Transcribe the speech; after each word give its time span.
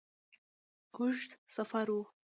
اوږد 0.95 1.29
سفر 1.55 1.87
وو. 1.95 2.01